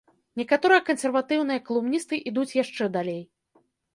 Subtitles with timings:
[0.39, 3.23] Некаторыя кансерватыўныя калумністы ідуць яшчэ далей.